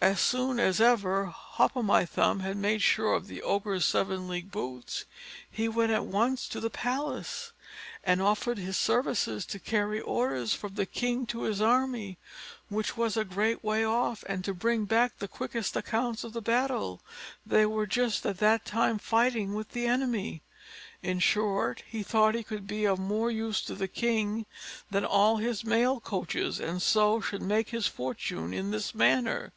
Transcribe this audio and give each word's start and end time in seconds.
As 0.00 0.18
soon 0.18 0.58
as 0.58 0.80
ever 0.80 1.26
Hop 1.26 1.76
o' 1.76 1.82
my 1.84 2.04
thumb 2.04 2.40
had 2.40 2.56
made 2.56 2.82
sure 2.82 3.14
of 3.14 3.28
the 3.28 3.40
Ogre's 3.44 3.84
seven 3.86 4.26
league 4.26 4.50
boots, 4.50 5.04
he 5.48 5.68
went 5.68 5.92
at 5.92 6.04
once 6.04 6.48
to 6.48 6.58
the 6.58 6.68
palace, 6.68 7.52
and 8.02 8.20
offered 8.20 8.58
his 8.58 8.76
services 8.76 9.46
to 9.46 9.60
carry 9.60 10.00
orders 10.00 10.52
from 10.52 10.74
the 10.74 10.84
king 10.84 11.26
to 11.26 11.42
his 11.42 11.60
army, 11.60 12.18
which 12.68 12.96
was 12.96 13.16
a 13.16 13.24
great 13.24 13.62
way 13.62 13.84
off, 13.84 14.24
and 14.28 14.44
to 14.44 14.52
bring 14.52 14.84
back 14.84 15.16
the 15.20 15.28
quickest 15.28 15.76
accounts 15.76 16.24
of 16.24 16.32
the 16.32 16.42
battle 16.42 17.00
they 17.46 17.64
were 17.64 17.86
just 17.86 18.26
at 18.26 18.38
that 18.38 18.64
time 18.64 18.98
fighting 18.98 19.54
with 19.54 19.70
the 19.70 19.86
enemy. 19.86 20.42
In 21.04 21.20
short, 21.20 21.84
he 21.86 22.02
thought 22.02 22.34
he 22.34 22.42
could 22.42 22.66
be 22.66 22.84
of 22.84 22.98
more 22.98 23.30
use 23.30 23.60
to 23.62 23.76
the 23.76 23.86
king 23.86 24.44
than 24.90 25.04
all 25.04 25.36
his 25.36 25.62
mail 25.64 26.00
coaches, 26.00 26.58
and 26.58 26.82
so 26.82 27.20
should 27.20 27.42
make 27.42 27.68
his 27.70 27.86
fortune 27.86 28.52
in 28.52 28.72
this 28.72 28.92
manner. 28.92 29.52